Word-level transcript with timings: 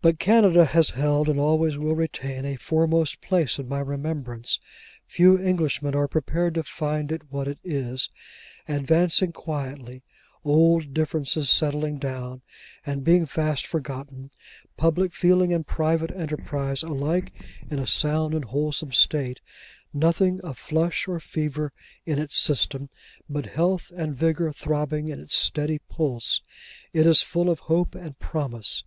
But 0.00 0.18
Canada 0.18 0.64
has 0.64 0.90
held, 0.90 1.28
and 1.28 1.38
always 1.38 1.78
will 1.78 1.94
retain, 1.94 2.44
a 2.44 2.56
foremost 2.56 3.20
place 3.20 3.60
in 3.60 3.68
my 3.68 3.78
remembrance. 3.78 4.58
Few 5.06 5.38
Englishmen 5.38 5.94
are 5.94 6.08
prepared 6.08 6.54
to 6.56 6.64
find 6.64 7.12
it 7.12 7.30
what 7.30 7.46
it 7.46 7.60
is. 7.62 8.10
Advancing 8.66 9.30
quietly; 9.30 10.02
old 10.44 10.92
differences 10.92 11.48
settling 11.48 11.98
down, 11.98 12.42
and 12.84 13.04
being 13.04 13.24
fast 13.24 13.64
forgotten; 13.64 14.32
public 14.76 15.12
feeling 15.14 15.52
and 15.52 15.64
private 15.64 16.10
enterprise 16.10 16.82
alike 16.82 17.30
in 17.70 17.78
a 17.78 17.86
sound 17.86 18.34
and 18.34 18.46
wholesome 18.46 18.90
state; 18.90 19.40
nothing 19.94 20.40
of 20.40 20.58
flush 20.58 21.06
or 21.06 21.20
fever 21.20 21.72
in 22.04 22.18
its 22.18 22.36
system, 22.36 22.90
but 23.30 23.46
health 23.46 23.92
and 23.94 24.16
vigour 24.16 24.52
throbbing 24.52 25.06
in 25.06 25.20
its 25.20 25.36
steady 25.36 25.78
pulse: 25.88 26.40
it 26.92 27.06
is 27.06 27.22
full 27.22 27.48
of 27.48 27.60
hope 27.70 27.94
and 27.94 28.18
promise. 28.18 28.82